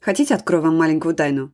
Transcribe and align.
Хотите, 0.00 0.34
открою 0.34 0.62
вам 0.62 0.76
маленькую 0.76 1.14
тайну? 1.14 1.52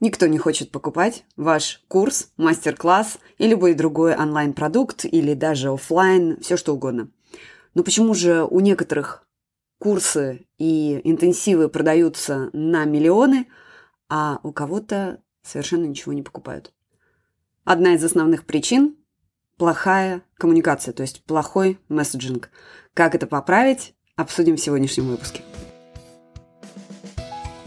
Никто 0.00 0.26
не 0.26 0.38
хочет 0.38 0.72
покупать 0.72 1.24
ваш 1.36 1.82
курс, 1.88 2.32
мастер-класс 2.36 3.18
и 3.38 3.46
любой 3.46 3.74
другой 3.74 4.16
онлайн-продукт 4.16 5.04
или 5.04 5.34
даже 5.34 5.70
офлайн, 5.70 6.38
все 6.40 6.56
что 6.56 6.74
угодно. 6.74 7.10
Но 7.74 7.84
почему 7.84 8.14
же 8.14 8.44
у 8.44 8.60
некоторых 8.60 9.26
курсы 9.78 10.46
и 10.58 11.00
интенсивы 11.04 11.68
продаются 11.68 12.50
на 12.52 12.84
миллионы, 12.84 13.46
а 14.08 14.40
у 14.42 14.52
кого-то 14.52 15.20
совершенно 15.42 15.84
ничего 15.84 16.12
не 16.12 16.22
покупают? 16.22 16.72
Одна 17.64 17.94
из 17.94 18.02
основных 18.02 18.44
причин– 18.44 18.96
плохая 19.56 20.22
коммуникация, 20.36 20.92
то 20.92 21.02
есть 21.02 21.24
плохой 21.24 21.78
месседжинг. 21.88 22.50
Как 22.94 23.14
это 23.14 23.26
поправить, 23.26 23.94
обсудим 24.16 24.56
в 24.56 24.60
сегодняшнем 24.60 25.08
выпуске. 25.08 25.42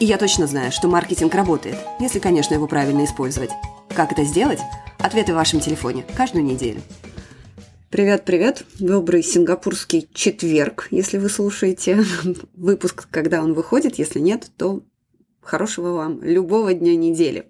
И 0.00 0.04
я 0.04 0.18
точно 0.18 0.46
знаю, 0.46 0.72
что 0.72 0.88
маркетинг 0.88 1.34
работает, 1.34 1.76
если, 2.00 2.18
конечно, 2.18 2.54
его 2.54 2.66
правильно 2.66 3.04
использовать. 3.04 3.50
Как 3.94 4.12
это 4.12 4.24
сделать? 4.24 4.60
Ответы 4.98 5.32
в 5.32 5.36
вашем 5.36 5.60
телефоне 5.60 6.04
каждую 6.16 6.44
неделю. 6.44 6.80
Привет-привет. 7.90 8.64
Добрый 8.78 9.22
сингапурский 9.22 10.08
четверг, 10.14 10.88
если 10.90 11.18
вы 11.18 11.28
слушаете 11.28 12.04
выпуск, 12.54 13.06
когда 13.10 13.42
он 13.42 13.52
выходит. 13.52 13.98
Если 13.98 14.18
нет, 14.18 14.50
то 14.56 14.82
хорошего 15.42 15.92
вам 15.92 16.22
любого 16.22 16.72
дня 16.72 16.96
недели. 16.96 17.46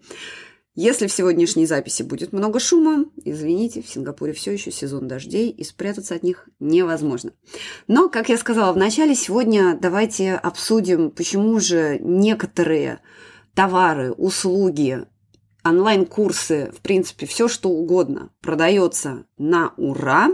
Если 0.74 1.06
в 1.06 1.12
сегодняшней 1.12 1.66
записи 1.66 2.02
будет 2.02 2.32
много 2.32 2.58
шума, 2.58 3.04
извините, 3.24 3.82
в 3.82 3.88
Сингапуре 3.88 4.32
все 4.32 4.52
еще 4.52 4.70
сезон 4.70 5.06
дождей, 5.06 5.50
и 5.50 5.64
спрятаться 5.64 6.14
от 6.14 6.22
них 6.22 6.48
невозможно. 6.60 7.32
Но, 7.88 8.08
как 8.08 8.30
я 8.30 8.38
сказала 8.38 8.72
в 8.72 8.78
начале, 8.78 9.14
сегодня 9.14 9.78
давайте 9.78 10.32
обсудим, 10.32 11.10
почему 11.10 11.60
же 11.60 11.98
некоторые 12.00 13.00
товары, 13.54 14.12
услуги, 14.12 15.04
онлайн-курсы, 15.62 16.72
в 16.74 16.80
принципе, 16.80 17.26
все 17.26 17.48
что 17.48 17.68
угодно 17.68 18.30
продается 18.40 19.26
на 19.36 19.74
ура, 19.76 20.30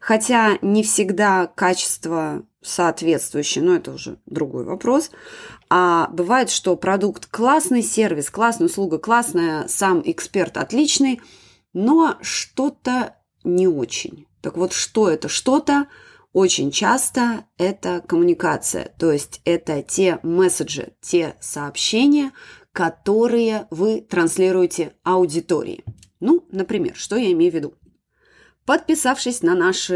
хотя 0.00 0.58
не 0.60 0.82
всегда 0.82 1.46
качество 1.46 2.44
соответствующее, 2.62 3.62
но 3.64 3.74
это 3.76 3.92
уже 3.92 4.18
другой 4.26 4.64
вопрос. 4.64 5.10
А 5.70 6.08
бывает, 6.08 6.50
что 6.50 6.76
продукт 6.76 7.26
классный, 7.26 7.82
сервис 7.82 8.30
классная, 8.30 8.66
услуга 8.66 8.98
классная, 8.98 9.68
сам 9.68 10.02
эксперт 10.04 10.56
отличный, 10.56 11.20
но 11.72 12.16
что-то 12.20 13.16
не 13.44 13.68
очень. 13.68 14.26
Так 14.40 14.56
вот, 14.56 14.72
что 14.72 15.08
это 15.08 15.28
что-то? 15.28 15.86
Очень 16.32 16.70
часто 16.70 17.46
это 17.56 18.02
коммуникация, 18.06 18.92
то 18.98 19.10
есть 19.10 19.40
это 19.44 19.82
те 19.82 20.18
месседжи, 20.22 20.92
те 21.00 21.36
сообщения, 21.40 22.32
которые 22.72 23.66
вы 23.70 24.02
транслируете 24.02 24.94
аудитории. 25.02 25.84
Ну, 26.20 26.46
например, 26.52 26.94
что 26.96 27.16
я 27.16 27.32
имею 27.32 27.50
в 27.50 27.54
виду? 27.54 27.74
Подписавшись 28.66 29.42
на 29.42 29.54
наш 29.54 29.90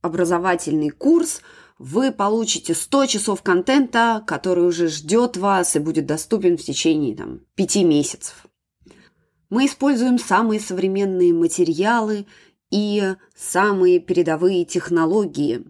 образовательный 0.00 0.90
курс– 0.90 1.42
вы 1.80 2.12
получите 2.12 2.74
100 2.74 3.06
часов 3.06 3.42
контента, 3.42 4.22
который 4.26 4.66
уже 4.66 4.88
ждет 4.88 5.38
вас 5.38 5.76
и 5.76 5.78
будет 5.78 6.04
доступен 6.04 6.58
в 6.58 6.62
течение 6.62 7.16
там, 7.16 7.40
5 7.54 7.76
месяцев. 7.76 8.46
Мы 9.48 9.64
используем 9.64 10.18
самые 10.18 10.60
современные 10.60 11.32
материалы 11.32 12.26
и 12.70 13.14
самые 13.34 13.98
передовые 13.98 14.66
технологии. 14.66 15.64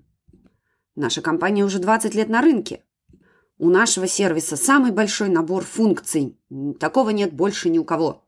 Наша 0.97 1.22
компания 1.22 1.65
уже 1.65 1.78
20 1.78 2.12
лет 2.16 2.28
на 2.28 2.42
рынке. 2.42 2.82
У 3.56 3.71
нашего 3.71 4.09
сервиса 4.09 4.56
самый 4.56 4.91
большой 4.91 5.28
набор 5.28 5.65
функций. 5.65 6.37
Такого 6.81 7.10
нет 7.10 7.32
больше 7.32 7.71
ни 7.71 7.78
у 7.78 7.84
кого. 7.84 8.27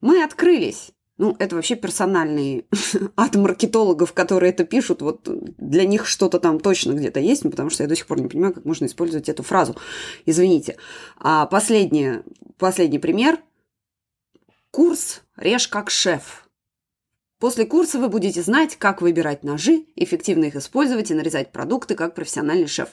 Мы 0.00 0.24
открылись 0.24 0.92
ну, 1.18 1.34
это 1.38 1.56
вообще 1.56 1.76
персональный 1.76 2.66
от 3.16 3.36
маркетологов, 3.36 4.12
которые 4.12 4.50
это 4.50 4.64
пишут. 4.64 5.00
Вот 5.00 5.22
для 5.56 5.86
них 5.86 6.06
что-то 6.06 6.38
там 6.38 6.60
точно 6.60 6.92
где-то 6.92 7.20
есть, 7.20 7.44
ну, 7.44 7.50
потому 7.50 7.70
что 7.70 7.82
я 7.82 7.88
до 7.88 7.96
сих 7.96 8.06
пор 8.06 8.20
не 8.20 8.28
понимаю, 8.28 8.52
как 8.52 8.64
можно 8.64 8.84
использовать 8.86 9.28
эту 9.28 9.42
фразу. 9.42 9.76
Извините. 10.26 10.76
А 11.16 11.46
последний, 11.46 12.20
последний 12.58 12.98
пример. 12.98 13.38
Курс 14.70 15.22
«Режь 15.36 15.68
как 15.68 15.90
шеф». 15.90 16.46
После 17.38 17.64
курса 17.66 17.98
вы 17.98 18.08
будете 18.08 18.42
знать, 18.42 18.76
как 18.76 19.00
выбирать 19.00 19.42
ножи, 19.42 19.84
эффективно 19.94 20.44
их 20.44 20.56
использовать 20.56 21.10
и 21.10 21.14
нарезать 21.14 21.52
продукты 21.52 21.94
как 21.94 22.14
профессиональный 22.14 22.66
шеф. 22.66 22.90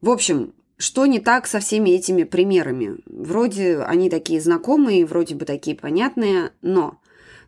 В 0.00 0.10
общем, 0.10 0.54
что 0.78 1.06
не 1.06 1.20
так 1.20 1.46
со 1.46 1.58
всеми 1.60 1.90
этими 1.90 2.24
примерами? 2.24 2.98
Вроде 3.06 3.78
они 3.78 4.10
такие 4.10 4.40
знакомые, 4.40 5.06
вроде 5.06 5.34
бы 5.34 5.44
такие 5.44 5.76
понятные, 5.76 6.52
но 6.60 7.00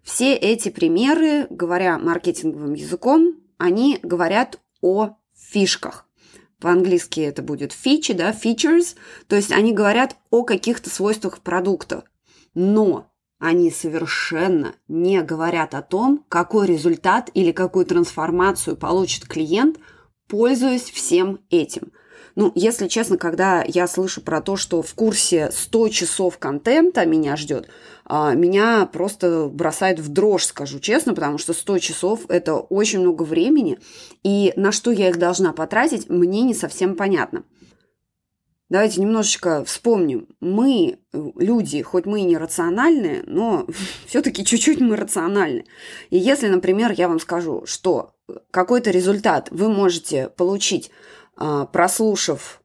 все 0.09 0.35
эти 0.35 0.71
примеры, 0.71 1.47
говоря 1.51 1.99
маркетинговым 1.99 2.73
языком, 2.73 3.37
они 3.59 4.01
говорят 4.03 4.59
о 4.81 5.11
фишках. 5.37 6.07
По-английски 6.63 7.21
это 7.21 7.43
будет 7.43 7.73
фичи, 7.73 8.15
да, 8.15 8.33
features, 8.33 8.97
то 9.27 9.37
есть 9.37 9.53
они 9.53 9.75
говорят 9.75 10.17
о 10.31 10.45
каких-то 10.45 10.89
свойствах 10.89 11.41
продукта. 11.41 12.05
Но 12.55 13.13
они 13.39 13.71
совершенно 13.71 14.75
не 14.89 15.21
говорят 15.21 15.75
о 15.75 15.83
том, 15.83 16.25
какой 16.31 16.67
результат 16.67 17.31
или 17.35 17.53
какую 17.53 17.85
трансформацию 17.85 18.79
получит 18.79 19.27
клиент, 19.27 19.79
пользуясь 20.27 20.91
всем 20.91 21.41
этим. 21.51 21.93
Ну, 22.35 22.53
если 22.55 22.89
честно, 22.89 23.19
когда 23.19 23.65
я 23.67 23.89
слышу 23.89 24.21
про 24.21 24.41
то, 24.41 24.57
что 24.57 24.81
в 24.83 24.95
курсе 24.95 25.51
100 25.53 25.89
часов 25.89 26.39
контента 26.39 27.05
меня 27.05 27.37
ждет, 27.37 27.69
а, 28.05 28.35
меня 28.35 28.87
просто 28.87 29.49
бросает 29.53 29.99
в 29.99 30.09
дрожь, 30.09 30.45
скажу 30.45 30.79
честно, 30.79 31.15
потому 31.15 31.39
что 31.39 31.53
100 31.53 31.79
часов– 31.79 32.21
это 32.29 32.55
очень 32.55 33.01
много 33.01 33.25
времени, 33.25 33.79
и 34.23 34.53
на 34.57 34.73
что 34.73 34.91
я 34.91 35.09
их 35.09 35.19
должна 35.19 35.53
потратить, 35.53 36.09
мне 36.09 36.43
не 36.43 36.55
совсем 36.55 36.97
понятно. 36.97 37.45
Давайте 38.71 39.01
немножечко 39.01 39.65
вспомним. 39.65 40.29
Мы, 40.41 40.99
люди, 41.13 41.81
хоть 41.81 42.05
мы 42.05 42.21
и 42.21 42.25
не 42.25 42.37
рациональные, 42.37 43.23
но 43.27 43.67
все-таки 44.07 44.45
чуть-чуть 44.45 44.81
мы 44.81 44.97
рациональны. 44.97 45.65
И 46.11 46.19
если, 46.19 46.49
например, 46.49 46.93
я 46.93 47.09
вам 47.09 47.19
скажу, 47.19 47.65
что 47.65 48.15
какой-то 48.51 48.91
результат 48.91 49.49
вы 49.51 49.71
можете 49.71 50.29
получить 50.29 50.91
прослушав 51.73 52.61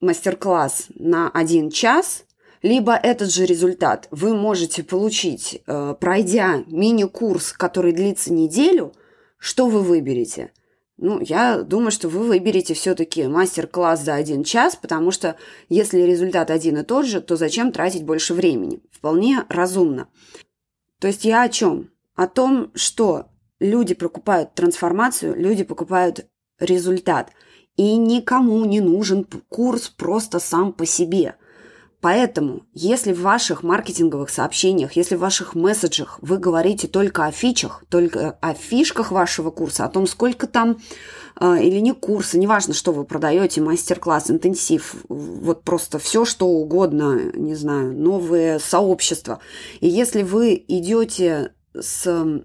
мастер-класс 0.00 0.88
на 0.94 1.30
один 1.30 1.70
час, 1.70 2.24
либо 2.62 2.94
этот 2.94 3.32
же 3.32 3.46
результат 3.46 4.08
вы 4.10 4.34
можете 4.34 4.82
получить, 4.82 5.62
э, 5.66 5.94
пройдя 5.98 6.64
мини-курс, 6.66 7.52
который 7.52 7.92
длится 7.92 8.32
неделю, 8.32 8.92
что 9.38 9.68
вы 9.68 9.82
выберете? 9.82 10.52
Ну, 10.96 11.20
я 11.20 11.62
думаю, 11.62 11.92
что 11.92 12.08
вы 12.08 12.24
выберете 12.24 12.74
все-таки 12.74 13.28
мастер-класс 13.28 14.02
за 14.02 14.14
один 14.14 14.42
час, 14.42 14.74
потому 14.74 15.12
что 15.12 15.36
если 15.68 16.00
результат 16.00 16.50
один 16.50 16.78
и 16.78 16.82
тот 16.82 17.06
же, 17.06 17.20
то 17.20 17.36
зачем 17.36 17.70
тратить 17.70 18.04
больше 18.04 18.34
времени? 18.34 18.82
Вполне 18.90 19.44
разумно. 19.48 20.08
То 20.98 21.06
есть 21.06 21.24
я 21.24 21.42
о 21.42 21.48
чем? 21.48 21.92
О 22.16 22.26
том, 22.26 22.72
что 22.74 23.26
люди 23.60 23.94
покупают 23.94 24.54
трансформацию, 24.54 25.36
люди 25.36 25.62
покупают 25.62 26.26
результат– 26.58 27.30
и 27.78 27.96
никому 27.96 28.64
не 28.64 28.80
нужен 28.80 29.24
курс 29.48 29.88
просто 29.88 30.40
сам 30.40 30.72
по 30.72 30.84
себе. 30.84 31.36
Поэтому, 32.00 32.62
если 32.74 33.12
в 33.12 33.22
ваших 33.22 33.62
маркетинговых 33.62 34.30
сообщениях, 34.30 34.92
если 34.92 35.16
в 35.16 35.20
ваших 35.20 35.54
месседжах 35.54 36.18
вы 36.20 36.38
говорите 36.38 36.86
только 36.86 37.24
о 37.24 37.32
фичах, 37.32 37.84
только 37.88 38.36
о 38.40 38.54
фишках 38.54 39.10
вашего 39.10 39.50
курса, 39.50 39.84
о 39.84 39.88
том, 39.88 40.06
сколько 40.06 40.46
там 40.46 40.78
э, 41.40 41.62
или 41.62 41.78
не 41.80 41.92
курсы, 41.92 42.38
неважно, 42.38 42.72
что 42.74 42.92
вы 42.92 43.04
продаете, 43.04 43.60
мастер-класс, 43.60 44.30
интенсив, 44.30 44.94
вот 45.08 45.64
просто 45.64 45.98
все, 45.98 46.24
что 46.24 46.46
угодно, 46.46 47.32
не 47.34 47.56
знаю, 47.56 47.96
новые 47.96 48.60
сообщества. 48.60 49.40
И 49.80 49.88
если 49.88 50.22
вы 50.22 50.64
идете 50.68 51.52
с 51.74 52.44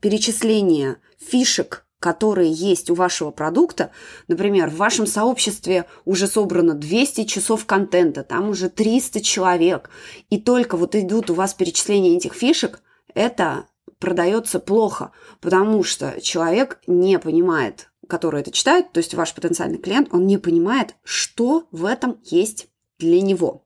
перечисления 0.00 0.98
фишек 1.18 1.87
которые 2.00 2.52
есть 2.52 2.90
у 2.90 2.94
вашего 2.94 3.30
продукта, 3.30 3.90
например, 4.28 4.70
в 4.70 4.76
вашем 4.76 5.06
сообществе 5.06 5.86
уже 6.04 6.26
собрано 6.26 6.74
200 6.74 7.24
часов 7.24 7.66
контента, 7.66 8.22
там 8.22 8.50
уже 8.50 8.68
300 8.68 9.20
человек, 9.20 9.90
и 10.30 10.40
только 10.40 10.76
вот 10.76 10.94
идут 10.94 11.30
у 11.30 11.34
вас 11.34 11.54
перечисления 11.54 12.16
этих 12.16 12.34
фишек, 12.34 12.80
это 13.14 13.66
продается 13.98 14.60
плохо, 14.60 15.12
потому 15.40 15.82
что 15.82 16.20
человек 16.20 16.80
не 16.86 17.18
понимает, 17.18 17.90
который 18.08 18.40
это 18.40 18.52
читает, 18.52 18.92
то 18.92 18.98
есть 18.98 19.14
ваш 19.14 19.34
потенциальный 19.34 19.78
клиент, 19.78 20.08
он 20.12 20.26
не 20.26 20.38
понимает, 20.38 20.94
что 21.02 21.66
в 21.72 21.84
этом 21.84 22.20
есть 22.24 22.68
для 22.98 23.20
него. 23.20 23.64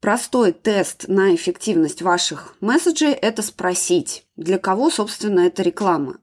Простой 0.00 0.52
тест 0.52 1.08
на 1.08 1.34
эффективность 1.34 2.02
ваших 2.02 2.56
месседжей– 2.60 3.12
это 3.12 3.40
спросить, 3.40 4.26
для 4.36 4.58
кого, 4.58 4.90
собственно, 4.90 5.40
эта 5.40 5.62
реклама. 5.62 6.18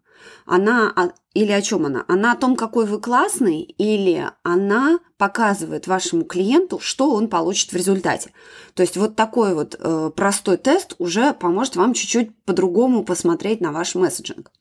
Она 0.45 0.93
или 1.33 1.51
о 1.51 1.61
чем 1.61 1.85
она? 1.85 2.03
Она 2.07 2.33
о 2.33 2.35
том, 2.35 2.55
какой 2.55 2.85
вы 2.85 2.99
классный, 2.99 3.61
или 3.61 4.29
она 4.43 4.99
показывает 5.17 5.87
вашему 5.87 6.25
клиенту, 6.25 6.79
что 6.79 7.11
он 7.11 7.29
получит 7.29 7.71
в 7.71 7.75
результате. 7.75 8.31
То 8.73 8.81
есть 8.81 8.97
вот 8.97 9.15
такой 9.15 9.53
вот 9.53 9.75
э, 9.79 10.11
простой 10.15 10.57
тест 10.57 10.95
уже 10.97 11.33
поможет 11.33 11.77
вам 11.77 11.93
чуть-чуть 11.93 12.35
по-другому 12.43 13.03
посмотреть 13.03 13.61
на 13.61 13.71
ваш 13.71 13.95
месседжинг. 13.95 14.51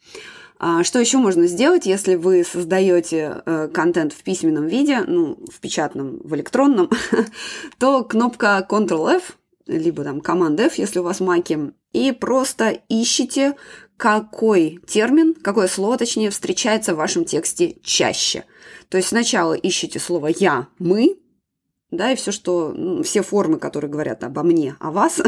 А 0.63 0.85
что 0.85 0.99
еще 1.01 1.17
можно 1.17 1.47
сделать, 1.47 1.87
если 1.87 2.17
вы 2.17 2.45
создаете 2.45 3.43
э, 3.47 3.69
контент 3.73 4.13
в 4.13 4.23
письменном 4.23 4.67
виде, 4.67 5.01
ну, 5.07 5.39
в 5.51 5.59
печатном, 5.59 6.21
в 6.23 6.35
электронном, 6.37 6.91
то 7.79 8.05
кнопка 8.05 8.65
Ctrl-F, 8.69 9.23
либо 9.71 10.05
там 10.05 10.21
команда 10.21 10.65
F, 10.65 10.75
если 10.75 10.99
у 10.99 11.03
вас 11.03 11.21
маки, 11.21 11.73
и 11.93 12.13
просто 12.13 12.81
ищите 12.89 13.55
какой 13.97 14.81
термин, 14.87 15.35
какое 15.35 15.69
слово, 15.69 15.99
точнее, 15.99 16.31
встречается 16.31 16.95
в 16.95 16.99
вашем 16.99 17.25
тексте 17.25 17.77
чаще. 17.83 18.45
То 18.89 18.97
есть 18.97 19.09
сначала 19.11 19.55
ищите 19.55 19.99
слово 19.99 20.29
«я», 20.29 20.69
«мы», 20.79 21.19
да, 21.91 22.13
и 22.13 22.17
все, 22.17 22.31
что, 22.31 22.73
ну, 22.75 23.03
все 23.03 23.23
формы, 23.23 23.59
которые 23.59 23.91
говорят 23.91 24.23
обо 24.23 24.43
мне, 24.45 24.77
о 24.79 24.93
вас, 24.93 25.21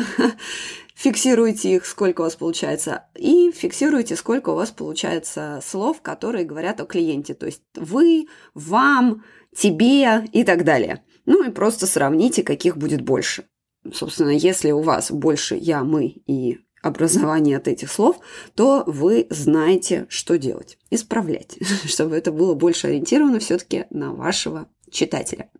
фиксируйте 0.94 1.74
их, 1.74 1.86
сколько 1.86 2.20
у 2.20 2.24
вас 2.24 2.36
получается, 2.36 3.06
и 3.16 3.50
фиксируйте, 3.50 4.14
сколько 4.14 4.50
у 4.50 4.54
вас 4.54 4.70
получается 4.70 5.60
слов, 5.66 6.00
которые 6.02 6.44
говорят 6.44 6.80
о 6.80 6.86
клиенте, 6.86 7.34
то 7.34 7.46
есть 7.46 7.62
вы, 7.74 8.28
вам, 8.54 9.24
тебе 9.54 10.24
и 10.32 10.44
так 10.44 10.64
далее. 10.64 11.04
Ну 11.26 11.44
и 11.44 11.50
просто 11.50 11.86
сравните, 11.86 12.42
каких 12.42 12.76
будет 12.76 13.02
больше. 13.02 13.44
Собственно, 13.92 14.30
если 14.30 14.70
у 14.70 14.80
вас 14.80 15.10
больше 15.10 15.56
я, 15.56 15.82
мы 15.82 16.06
и 16.06 16.60
образование 16.82 17.56
от 17.56 17.68
этих 17.68 17.90
слов, 17.90 18.18
то 18.54 18.82
вы 18.86 19.26
знаете, 19.30 20.06
что 20.08 20.36
делать. 20.36 20.78
Исправлять, 20.90 21.58
чтобы 21.84 22.16
это 22.16 22.32
было 22.32 22.54
больше 22.54 22.88
ориентировано 22.88 23.38
все-таки 23.38 23.86
на 23.90 24.12
вашего 24.12 24.68
читателя. 24.90 25.50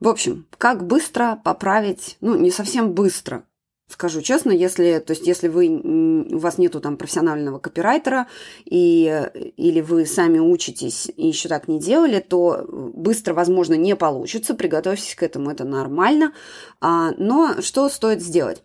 В 0.00 0.08
общем, 0.08 0.46
как 0.58 0.86
быстро 0.86 1.40
поправить, 1.44 2.16
ну, 2.20 2.36
не 2.36 2.50
совсем 2.50 2.92
быстро, 2.92 3.44
Скажу 3.90 4.22
честно, 4.22 4.52
если, 4.52 5.02
то 5.04 5.12
есть, 5.12 5.26
если 5.26 5.48
вы, 5.48 5.68
у 5.68 6.38
вас 6.38 6.58
нету 6.58 6.80
там 6.80 6.96
профессионального 6.96 7.58
копирайтера, 7.58 8.28
и, 8.64 9.28
или 9.56 9.80
вы 9.80 10.06
сами 10.06 10.38
учитесь 10.38 11.10
и 11.16 11.26
еще 11.26 11.48
так 11.48 11.66
не 11.66 11.80
делали, 11.80 12.20
то 12.20 12.64
быстро, 12.68 13.34
возможно, 13.34 13.74
не 13.74 13.96
получится. 13.96 14.54
Приготовьтесь 14.54 15.16
к 15.16 15.22
этому, 15.24 15.50
это 15.50 15.64
нормально. 15.64 16.32
А, 16.80 17.10
но 17.18 17.60
что 17.62 17.88
стоит 17.88 18.22
сделать? 18.22 18.62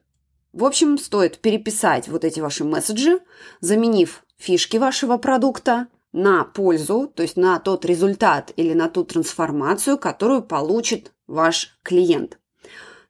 В 0.54 0.64
общем, 0.64 0.98
стоит 1.00 1.40
переписать 1.40 2.08
вот 2.08 2.24
эти 2.24 2.40
ваши 2.40 2.64
месседжи, 2.64 3.20
заменив 3.62 4.24
фишки 4.38 4.78
вашего 4.78 5.18
продукта 5.18 5.88
на 6.14 6.44
пользу, 6.44 7.12
то 7.14 7.24
есть 7.24 7.36
на 7.36 7.60
тот 7.60 7.84
результат 7.84 8.54
или 8.56 8.74
на 8.74 8.90
ту 8.90 9.04
трансформацию, 9.04 9.98
которую 9.98 10.44
получит 10.44 11.12
ваш 11.26 11.78
клиент. 11.84 12.38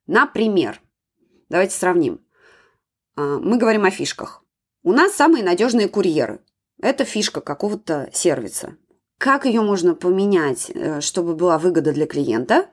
Например, 0.07 0.81
давайте 1.49 1.75
сравним. 1.75 2.21
А, 3.15 3.39
мы 3.39 3.57
говорим 3.57 3.85
о 3.85 3.91
фишках. 3.91 4.43
У 4.83 4.91
нас 4.91 5.13
самые 5.13 5.43
надежные 5.43 5.87
курьеры. 5.87 6.41
Это 6.81 7.05
фишка 7.05 7.41
какого-то 7.41 8.09
сервиса. 8.13 8.77
Как 9.17 9.45
ее 9.45 9.61
можно 9.61 9.95
поменять, 9.95 10.69
э, 10.73 11.01
чтобы 11.01 11.35
была 11.35 11.57
выгода 11.57 11.93
для 11.93 12.05
клиента? 12.05 12.67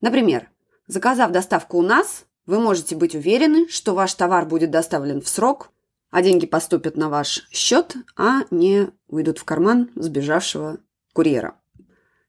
Например, 0.00 0.48
заказав 0.86 1.30
доставку 1.30 1.78
у 1.78 1.82
нас, 1.82 2.24
вы 2.46 2.58
можете 2.58 2.96
быть 2.96 3.14
уверены, 3.14 3.68
что 3.68 3.94
ваш 3.94 4.14
товар 4.14 4.46
будет 4.46 4.70
доставлен 4.70 5.20
в 5.20 5.28
срок, 5.28 5.70
а 6.10 6.22
деньги 6.22 6.46
поступят 6.46 6.96
на 6.96 7.08
ваш 7.08 7.46
счет, 7.50 7.96
а 8.16 8.42
не 8.50 8.88
уйдут 9.08 9.38
в 9.38 9.44
карман 9.44 9.90
сбежавшего 9.94 10.78
курьера. 11.12 11.56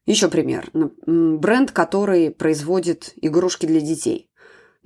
Еще 0.06 0.28
пример. 0.28 0.70
Бренд, 0.72 1.72
который 1.72 2.30
производит 2.30 3.12
игрушки 3.16 3.66
для 3.66 3.80
детей. 3.80 4.30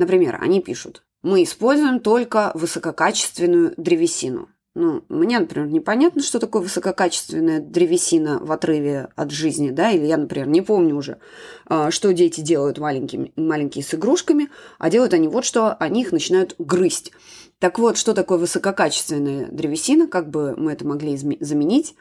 Например, 0.01 0.39
они 0.41 0.63
пишут, 0.63 1.03
мы 1.23 1.43
используем 1.43 2.01
только 2.01 2.53
высококачественную 2.55 3.75
древесину. 3.77 4.49
Ну, 4.75 5.05
мне, 5.11 5.39
например, 5.39 5.69
непонятно, 5.69 6.23
что 6.23 6.39
такое 6.39 6.63
высококачественная 6.63 7.61
древесина 7.61 8.39
в 8.39 8.51
отрыве 8.51 9.11
от 9.15 9.31
жизни, 9.31 9.69
да, 9.69 9.91
или 9.91 10.07
я, 10.07 10.17
например, 10.17 10.49
не 10.49 10.63
помню 10.63 10.97
уже, 10.97 11.19
а, 11.67 11.91
что 11.91 12.15
дети 12.15 12.41
делают 12.41 12.79
маленькими, 12.79 13.31
маленькие 13.37 13.85
с 13.85 13.93
игрушками, 13.93 14.49
а 14.79 14.89
делают 14.89 15.13
они 15.13 15.29
вот 15.29 15.45
что, 15.45 15.75
они 15.75 16.01
их 16.01 16.13
начинают 16.13 16.55
грызть. 16.59 17.13
Так 17.59 17.79
вот, 17.79 17.99
что 17.99 18.15
такое 18.15 18.39
высококачественная 18.39 19.49
древесина, 19.49 20.07
как 20.07 20.31
бы 20.31 20.55
мы 20.57 20.73
это 20.73 20.87
могли 20.87 21.15
заменить? 21.19 21.95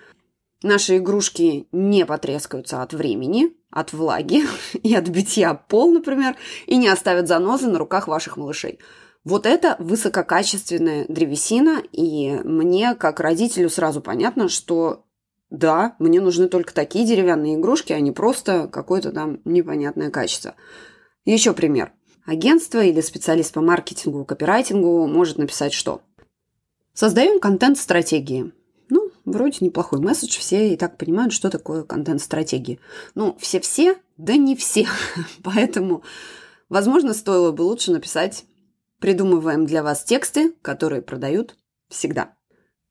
Наши 0.63 0.99
игрушки 0.99 1.67
не 1.73 2.05
потрескаются 2.05 2.81
от 2.81 2.93
времени, 2.93 3.58
от 3.71 3.93
влаги 3.93 4.43
и 4.83 4.95
от 4.95 5.07
битья 5.09 5.53
пол, 5.53 5.91
например, 5.91 6.35
и 6.67 6.77
не 6.77 6.87
оставят 6.87 7.27
занозы 7.27 7.67
на 7.67 7.79
руках 7.79 8.07
ваших 8.07 8.37
малышей. 8.37 8.79
Вот 9.25 9.45
это 9.45 9.75
высококачественная 9.79 11.05
древесина, 11.07 11.83
и 11.91 12.39
мне, 12.43 12.95
как 12.95 13.19
родителю, 13.19 13.69
сразу 13.69 14.01
понятно, 14.01 14.47
что 14.47 15.05
да, 15.49 15.95
мне 15.99 16.21
нужны 16.21 16.47
только 16.47 16.73
такие 16.73 17.05
деревянные 17.05 17.55
игрушки, 17.55 17.91
а 17.91 17.99
не 17.99 18.11
просто 18.11 18.67
какое-то 18.67 19.11
там 19.11 19.39
непонятное 19.45 20.11
качество. 20.11 20.55
Еще 21.25 21.53
пример. 21.53 21.91
Агентство 22.25 22.83
или 22.83 23.01
специалист 23.01 23.53
по 23.53 23.61
маркетингу, 23.61 24.23
копирайтингу 24.25 25.07
может 25.07 25.37
написать 25.37 25.73
что? 25.73 26.01
Создаем 26.93 27.39
контент-стратегии. 27.39 28.51
Вроде 29.31 29.57
неплохой 29.61 29.99
месседж, 29.99 30.37
все 30.39 30.73
и 30.73 30.77
так 30.77 30.97
понимают, 30.97 31.33
что 31.33 31.49
такое 31.49 31.83
контент-стратегии. 31.83 32.79
Ну, 33.15 33.37
все-все, 33.39 33.97
да 34.17 34.35
не 34.35 34.55
все. 34.55 34.87
Поэтому, 35.43 36.03
возможно, 36.69 37.13
стоило 37.13 37.51
бы 37.51 37.61
лучше 37.61 37.91
написать 37.91 38.45
Придумываем 38.99 39.65
для 39.65 39.81
вас 39.81 40.03
тексты, 40.03 40.51
которые 40.61 41.01
продают 41.01 41.55
всегда. 41.87 42.35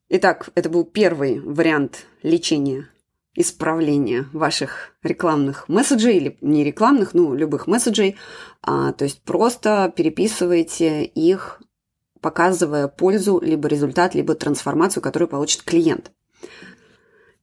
Итак, 0.09 0.49
это 0.55 0.71
был 0.71 0.85
первый 0.85 1.39
вариант 1.41 2.07
лечения, 2.23 2.89
исправления 3.35 4.27
ваших 4.33 4.97
рекламных 5.03 5.69
месседжей 5.69 6.17
или 6.17 6.39
не 6.41 6.65
рекламных, 6.65 7.13
ну, 7.13 7.35
любых 7.35 7.67
месседжей. 7.67 8.17
А, 8.63 8.93
то 8.93 9.05
есть 9.05 9.21
просто 9.21 9.93
переписывайте 9.95 11.05
их, 11.05 11.61
показывая 12.23 12.89
пользу, 12.89 13.39
либо 13.39 13.69
результат, 13.69 14.15
либо 14.15 14.35
трансформацию, 14.35 15.03
которую 15.03 15.29
получит 15.29 15.63
клиент. 15.63 16.11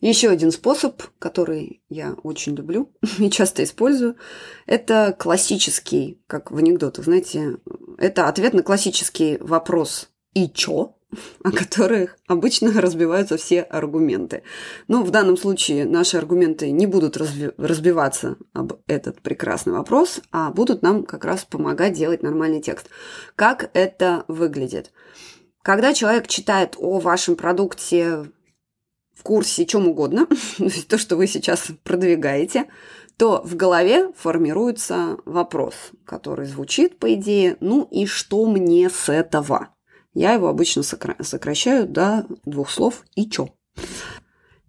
Еще 0.02 0.30
один 0.30 0.52
способ, 0.52 1.02
который 1.20 1.82
я 1.90 2.16
очень 2.24 2.56
люблю 2.56 2.92
и 3.18 3.30
часто 3.30 3.64
использую, 3.64 4.18
это 4.66 5.16
классический, 5.18 6.22
как 6.28 6.52
в 6.52 6.58
анекдотах, 6.58 7.06
знаете, 7.06 7.58
это 7.98 8.28
ответ 8.28 8.54
на 8.54 8.62
классический 8.62 9.38
вопрос 9.40 10.10
«и 10.34 10.50
чё?», 10.50 10.96
о 11.44 11.52
которых 11.52 12.18
обычно 12.28 12.72
разбиваются 12.82 13.38
все 13.38 13.62
аргументы. 13.62 14.44
Но 14.88 15.02
в 15.04 15.12
данном 15.12 15.38
случае 15.38 15.86
наши 15.86 16.18
аргументы 16.18 16.72
не 16.72 16.86
будут 16.86 17.18
разби- 17.18 17.54
разбиваться 17.58 18.38
об 18.54 18.74
этот 18.88 19.22
прекрасный 19.22 19.74
вопрос, 19.74 20.22
а 20.32 20.52
будут 20.52 20.82
нам 20.82 21.04
как 21.04 21.26
раз 21.26 21.46
помогать 21.46 21.94
делать 21.94 22.22
нормальный 22.22 22.62
текст. 22.62 22.90
Как 23.36 23.70
это 23.74 24.26
выглядит? 24.28 24.92
Когда 25.62 25.94
человек 25.94 26.28
читает 26.28 26.76
о 26.78 27.00
вашем 27.00 27.36
продукте 27.36 28.26
в 29.16 29.24
курсе 29.24 29.66
чем 29.66 29.88
угодно, 29.88 30.28
то, 30.90 30.98
что 30.98 31.16
вы 31.16 31.28
сейчас 31.28 31.68
продвигаете, 31.84 32.66
то 33.18 33.42
в 33.44 33.56
голове 33.56 34.12
формируется 34.14 35.18
вопрос, 35.26 35.74
который 36.06 36.46
звучит, 36.46 37.00
по 37.00 37.14
идее, 37.14 37.58
ну 37.62 37.88
и 37.90 38.06
что 38.06 38.46
мне 38.46 38.90
с 38.90 39.10
этого? 39.10 39.70
Я 40.14 40.34
его 40.34 40.48
обычно 40.48 40.84
сокращаю 40.84 41.88
до 41.88 42.26
двух 42.46 42.70
слов 42.70 43.04
«и 43.16 43.30
чё?». 43.30 43.50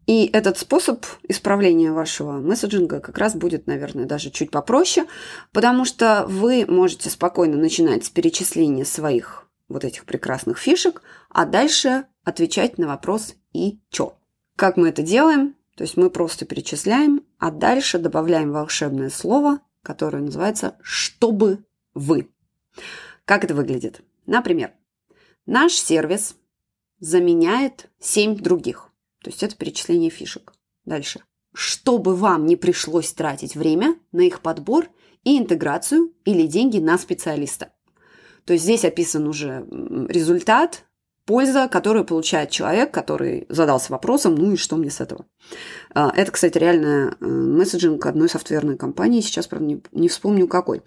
И 0.06 0.30
этот 0.32 0.56
способ 0.56 1.04
исправления 1.28 1.90
вашего 1.90 2.32
месседжинга 2.32 3.00
как 3.00 3.18
раз 3.18 3.34
будет, 3.34 3.66
наверное, 3.66 4.04
даже 4.04 4.30
чуть 4.30 4.52
попроще, 4.52 5.06
потому 5.52 5.84
что 5.84 6.24
вы 6.28 6.64
можете 6.68 7.10
спокойно 7.10 7.56
начинать 7.56 8.04
с 8.04 8.10
перечисления 8.10 8.84
своих 8.84 9.48
вот 9.68 9.84
этих 9.84 10.04
прекрасных 10.04 10.58
фишек, 10.58 11.02
а 11.30 11.44
дальше 11.44 12.04
отвечать 12.22 12.78
на 12.78 12.86
вопрос 12.86 13.34
«и 13.52 13.80
чё?». 13.90 14.16
Как 14.56 14.76
мы 14.76 14.88
это 14.88 15.02
делаем? 15.02 15.54
То 15.76 15.84
есть 15.84 15.98
мы 15.98 16.08
просто 16.08 16.46
перечисляем, 16.46 17.22
а 17.38 17.50
дальше 17.50 17.98
добавляем 17.98 18.50
волшебное 18.50 19.10
слово, 19.10 19.60
которое 19.82 20.22
называется 20.22 20.78
«чтобы 20.82 21.64
вы». 21.94 22.30
Как 23.26 23.44
это 23.44 23.54
выглядит? 23.54 24.00
Например, 24.24 24.72
наш 25.44 25.72
сервис 25.74 26.36
заменяет 26.98 27.90
7 28.00 28.36
других. 28.36 28.90
То 29.22 29.30
есть 29.30 29.42
это 29.42 29.54
перечисление 29.56 30.10
фишек. 30.10 30.54
Дальше. 30.84 31.22
Чтобы 31.52 32.14
вам 32.14 32.46
не 32.46 32.56
пришлось 32.56 33.12
тратить 33.12 33.56
время 33.56 33.96
на 34.12 34.20
их 34.20 34.40
подбор 34.40 34.88
и 35.24 35.38
интеграцию 35.38 36.14
или 36.24 36.46
деньги 36.46 36.78
на 36.78 36.96
специалиста. 36.96 37.72
То 38.44 38.52
есть 38.52 38.64
здесь 38.64 38.84
описан 38.84 39.26
уже 39.26 39.66
результат, 40.08 40.84
польза, 41.26 41.68
которую 41.68 42.04
получает 42.04 42.50
человек, 42.50 42.92
который 42.92 43.46
задался 43.48 43.92
вопросом, 43.92 44.36
ну 44.36 44.52
и 44.52 44.56
что 44.56 44.76
мне 44.76 44.90
с 44.90 45.00
этого. 45.00 45.26
А, 45.94 46.12
это, 46.16 46.32
кстати, 46.32 46.56
реально 46.56 47.16
э, 47.20 47.26
месседжинг 47.26 48.06
одной 48.06 48.28
софтверной 48.28 48.78
компании, 48.78 49.20
сейчас, 49.20 49.46
правда, 49.46 49.66
не, 49.66 49.82
не 49.92 50.08
вспомню 50.08 50.48
какой. 50.48 50.82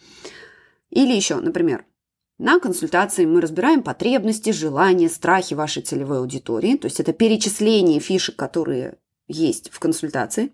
Или 0.90 1.14
еще, 1.14 1.36
например, 1.36 1.86
на 2.40 2.60
консультации 2.60 3.26
мы 3.26 3.42
разбираем 3.42 3.84
потребности, 3.84 4.52
желания, 4.52 5.10
страхи 5.10 5.54
вашей 5.54 5.84
целевой 5.84 6.20
аудитории, 6.20 6.78
то 6.78 6.86
есть 6.86 7.02
это 7.02 7.12
перечисление 7.12 8.00
фишек, 8.00 8.38
которые 8.38 8.98
есть 9.28 9.70
в 9.70 9.80
консультации, 9.80 10.54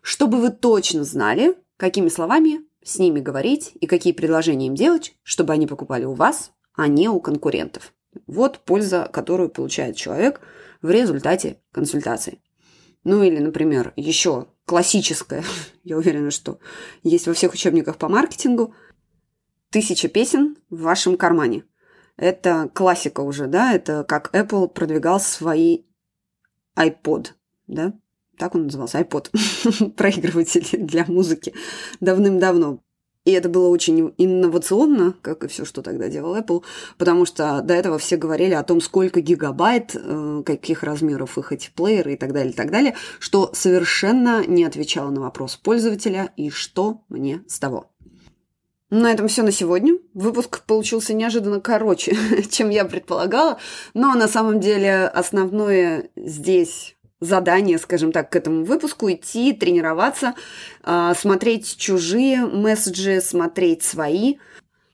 чтобы 0.00 0.40
вы 0.40 0.50
точно 0.50 1.04
знали, 1.04 1.54
какими 1.76 2.08
словами 2.08 2.62
с 2.82 2.98
ними 2.98 3.20
говорить 3.20 3.72
и 3.78 3.86
какие 3.86 4.14
предложения 4.14 4.68
им 4.68 4.74
делать, 4.74 5.14
чтобы 5.22 5.52
они 5.52 5.66
покупали 5.66 6.06
у 6.06 6.14
вас, 6.14 6.52
а 6.74 6.88
не 6.88 7.08
у 7.08 7.20
конкурентов. 7.20 7.92
Вот 8.26 8.60
польза, 8.60 9.08
которую 9.12 9.48
получает 9.48 9.96
человек 9.96 10.40
в 10.82 10.90
результате 10.90 11.60
консультации. 11.72 12.40
Ну 13.04 13.22
или, 13.22 13.38
например, 13.38 13.92
еще 13.96 14.48
классическая, 14.64 15.44
я 15.84 15.96
уверена, 15.96 16.30
что 16.30 16.58
есть 17.02 17.26
во 17.26 17.34
всех 17.34 17.52
учебниках 17.52 17.96
по 17.98 18.08
маркетингу– 18.08 18.74
тысяча 19.70 20.08
песен 20.08 20.56
в 20.70 20.82
вашем 20.82 21.16
кармане. 21.16 21.64
Это 22.16 22.70
классика 22.74 23.20
уже, 23.20 23.46
да, 23.46 23.72
это 23.72 24.04
как 24.04 24.34
Apple 24.34 24.68
продвигал 24.68 25.20
свои 25.20 25.84
iPod, 26.76 27.28
да, 27.66 27.92
так 28.36 28.54
он 28.54 28.64
назывался, 28.64 29.00
iPod, 29.00 29.30
проигрыватель 29.96 30.78
для 30.78 31.04
музыки 31.06 31.54
давным-давно. 32.00 32.82
И 33.28 33.32
это 33.32 33.50
было 33.50 33.68
очень 33.68 34.14
инновационно, 34.16 35.14
как 35.20 35.44
и 35.44 35.48
все, 35.48 35.66
что 35.66 35.82
тогда 35.82 36.08
делал 36.08 36.34
Apple, 36.34 36.64
потому 36.96 37.26
что 37.26 37.60
до 37.60 37.74
этого 37.74 37.98
все 37.98 38.16
говорили 38.16 38.54
о 38.54 38.62
том, 38.62 38.80
сколько 38.80 39.20
гигабайт, 39.20 39.94
э, 39.94 40.42
каких 40.46 40.82
размеров 40.82 41.36
их 41.36 41.52
эти 41.52 41.70
плееры 41.70 42.14
и 42.14 42.16
так 42.16 42.32
далее, 42.32 42.54
и 42.54 42.56
так 42.56 42.70
далее, 42.70 42.94
что 43.18 43.50
совершенно 43.52 44.46
не 44.46 44.64
отвечало 44.64 45.10
на 45.10 45.20
вопрос 45.20 45.56
пользователя 45.56 46.32
и 46.38 46.48
что 46.48 47.02
мне 47.10 47.44
с 47.48 47.58
того. 47.58 47.90
На 48.88 49.12
этом 49.12 49.28
все 49.28 49.42
на 49.42 49.52
сегодня. 49.52 49.98
Выпуск 50.14 50.64
получился 50.64 51.12
неожиданно 51.12 51.60
короче, 51.60 52.16
чем 52.50 52.70
я 52.70 52.86
предполагала, 52.86 53.58
но 53.92 54.14
на 54.14 54.26
самом 54.26 54.58
деле 54.58 55.06
основное 55.06 56.08
здесь 56.16 56.96
задание, 57.20 57.78
скажем 57.78 58.12
так, 58.12 58.30
к 58.30 58.36
этому 58.36 58.64
выпуску 58.64 59.10
идти, 59.10 59.52
тренироваться, 59.52 60.34
а, 60.82 61.14
смотреть 61.14 61.76
чужие 61.76 62.46
месседжи, 62.46 63.20
смотреть 63.20 63.82
свои. 63.82 64.36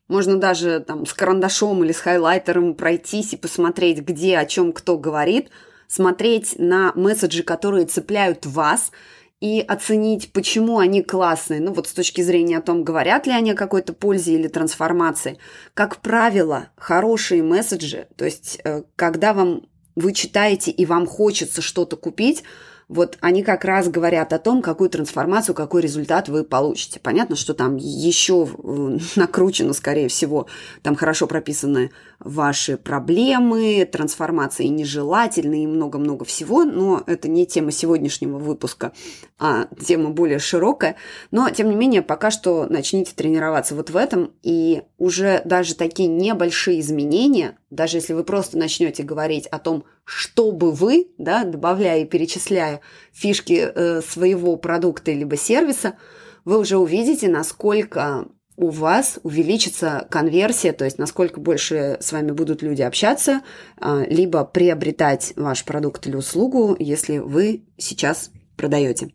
Можно 0.08 0.36
даже 0.36 0.80
там 0.80 1.06
с 1.06 1.14
карандашом 1.14 1.84
или 1.84 1.92
с 1.92 2.00
хайлайтером 2.00 2.74
пройтись 2.74 3.32
и 3.32 3.36
посмотреть, 3.36 4.00
где 4.00 4.38
о 4.38 4.46
чем 4.46 4.72
кто 4.72 4.98
говорит, 4.98 5.50
смотреть 5.86 6.58
на 6.58 6.92
месседжи, 6.94 7.42
которые 7.42 7.86
цепляют 7.86 8.46
вас– 8.46 8.90
и 9.44 9.60
оценить, 9.60 10.32
почему 10.32 10.78
они 10.78 11.02
классные. 11.02 11.60
Ну 11.60 11.74
вот 11.74 11.86
с 11.86 11.92
точки 11.92 12.22
зрения 12.22 12.56
о 12.56 12.62
том, 12.62 12.82
говорят 12.82 13.26
ли 13.26 13.32
они 13.34 13.50
о 13.50 13.54
какой-то 13.54 13.92
пользе 13.92 14.32
или 14.32 14.48
трансформации. 14.48 15.36
Как 15.74 15.98
правило, 15.98 16.68
хорошие 16.76 17.42
месседжи, 17.42 18.08
то 18.16 18.24
есть 18.24 18.58
э, 18.64 18.84
когда 18.96 19.34
вам 19.34 19.66
вы 19.94 20.12
читаете 20.12 20.70
и 20.70 20.86
вам 20.86 21.06
хочется 21.06 21.62
что-то 21.62 21.96
купить, 21.96 22.42
вот 22.88 23.18
они 23.20 23.42
как 23.42 23.64
раз 23.64 23.88
говорят 23.88 24.32
о 24.32 24.38
том, 24.38 24.62
какую 24.62 24.90
трансформацию, 24.90 25.54
какой 25.54 25.82
результат 25.82 26.28
вы 26.28 26.44
получите. 26.44 27.00
Понятно, 27.00 27.36
что 27.36 27.54
там 27.54 27.76
еще 27.76 28.48
накручено, 29.16 29.72
скорее 29.72 30.08
всего, 30.08 30.46
там 30.82 30.94
хорошо 30.94 31.26
прописаны 31.26 31.90
ваши 32.18 32.76
проблемы, 32.76 33.88
трансформации 33.90 34.66
нежелательные 34.66 35.64
и 35.64 35.66
много-много 35.68 36.24
всего, 36.24 36.64
но 36.64 37.02
это 37.06 37.28
не 37.28 37.46
тема 37.46 37.70
сегодняшнего 37.70 38.38
выпуска, 38.38 38.92
а 39.38 39.66
тема 39.84 40.10
более 40.10 40.38
широкая. 40.38 40.96
Но, 41.30 41.50
тем 41.50 41.70
не 41.70 41.76
менее, 41.76 42.02
пока 42.02 42.30
что 42.30 42.66
начните 42.68 43.14
тренироваться 43.14 43.74
вот 43.74 43.90
в 43.90 43.96
этом, 43.96 44.32
и 44.42 44.82
уже 44.98 45.42
даже 45.44 45.74
такие 45.74 46.08
небольшие 46.08 46.80
изменения, 46.80 47.58
даже 47.70 47.98
если 47.98 48.12
вы 48.12 48.24
просто 48.24 48.58
начнете 48.58 49.02
говорить 49.02 49.46
о 49.46 49.58
том, 49.58 49.84
чтобы 50.04 50.73
вы, 50.73 51.08
да, 51.18 51.44
добавляя 51.44 52.02
и 52.02 52.04
перечисляя 52.04 52.80
фишки 53.12 53.70
э, 53.75 54.02
своего 54.02 54.56
продукта 54.56 55.12
либо 55.12 55.37
сервиса, 55.37 55.96
вы 56.44 56.58
уже 56.58 56.76
увидите, 56.76 57.28
насколько 57.28 58.28
у 58.56 58.68
вас 58.68 59.18
увеличится 59.23 60.06
конверсия, 60.11 60.73
то 60.73 60.84
есть 60.84 60.99
насколько 60.99 61.40
больше 61.40 61.96
с 62.00 62.12
вами 62.12 62.30
будут 62.30 62.62
люди 62.62 62.82
общаться, 62.82 63.40
э, 63.80 64.04
либо 64.08 64.44
приобретать 64.44 65.32
ваш 65.37 65.64
продукт 65.64 66.06
или 66.06 66.16
услугу, 66.16 66.76
если 66.78 67.18
вы 67.18 67.64
сейчас 67.78 68.30
продаете. 68.56 69.12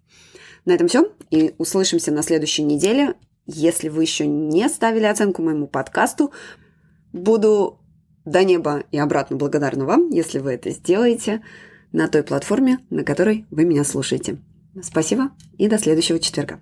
На 0.65 0.73
этом 0.73 0.87
все, 0.87 1.11
и 1.29 1.55
услышимся 1.57 2.11
на 2.11 2.21
следующей 2.23 2.63
неделе. 2.63 3.15
Если 3.45 3.89
вы 3.89 4.03
еще 4.03 4.27
не 4.27 4.67
ставили 4.69 5.05
оценку 5.05 5.41
моему 5.41 5.67
подкасту, 5.67 6.31
буду 7.13 7.78
до 8.29 8.43
неба 8.43 8.83
и 8.91 8.97
обратно 8.97 9.37
благодарна 9.37 9.85
вам, 9.85 10.09
если 10.09 10.39
вы 10.39 10.53
это 10.53 10.69
сделаете 10.69 11.41
на 11.91 12.07
той 12.07 12.23
платформе, 12.23 12.79
на 12.89 13.03
которой 13.03 13.45
вы 13.49 13.65
меня 13.65 13.83
слушаете. 13.83 14.37
Спасибо 14.81 15.31
и 15.57 15.67
до 15.67 15.77
следующего 15.77 16.19
четверга. 16.19 16.59